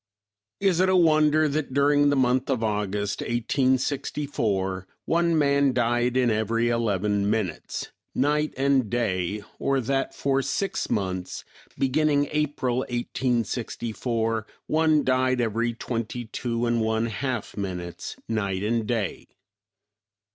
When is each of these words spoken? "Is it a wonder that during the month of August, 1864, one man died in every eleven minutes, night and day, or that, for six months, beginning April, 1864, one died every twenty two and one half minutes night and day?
"Is 0.59 0.79
it 0.79 0.89
a 0.89 0.95
wonder 0.95 1.47
that 1.47 1.75
during 1.75 2.09
the 2.09 2.15
month 2.15 2.49
of 2.49 2.63
August, 2.63 3.21
1864, 3.21 4.87
one 5.05 5.37
man 5.37 5.73
died 5.73 6.17
in 6.17 6.31
every 6.31 6.69
eleven 6.69 7.29
minutes, 7.29 7.91
night 8.15 8.51
and 8.57 8.89
day, 8.89 9.43
or 9.59 9.79
that, 9.79 10.15
for 10.15 10.41
six 10.41 10.89
months, 10.89 11.45
beginning 11.77 12.27
April, 12.31 12.77
1864, 12.77 14.47
one 14.65 15.03
died 15.03 15.39
every 15.39 15.75
twenty 15.75 16.25
two 16.25 16.65
and 16.65 16.81
one 16.81 17.05
half 17.05 17.55
minutes 17.55 18.15
night 18.27 18.63
and 18.63 18.87
day? 18.87 19.27